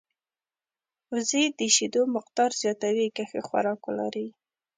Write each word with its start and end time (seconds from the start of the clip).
وزې 1.11 1.43
د 1.59 1.59
شیدو 1.75 2.01
مقدار 2.15 2.51
زیاتوي 2.61 3.07
که 3.15 3.23
ښه 3.29 3.39
خوراک 3.47 3.79
ولري 3.85 4.27